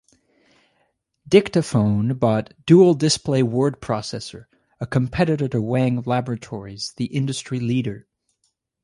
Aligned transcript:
Dictaphone 1.27 2.15
bought 2.15 2.55
Dual 2.65 2.95
Display 2.95 3.43
Word 3.43 3.79
Processor, 3.79 4.45
a 4.79 4.87
competitor 4.87 5.47
to 5.49 5.61
Wang 5.61 6.01
Laboratories, 6.01 6.93
the 6.97 7.05
industry 7.05 7.59
leader. 7.59 8.07